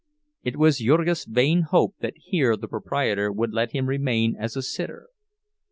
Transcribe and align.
It 0.41 0.57
was 0.57 0.79
Jurgis's 0.79 1.25
vain 1.25 1.61
hope 1.61 1.93
that 1.99 2.15
here 2.17 2.57
the 2.57 2.67
proprietor 2.67 3.31
would 3.31 3.53
let 3.53 3.73
him 3.73 3.85
remain 3.85 4.35
as 4.35 4.55
a 4.55 4.63
"sitter." 4.63 5.09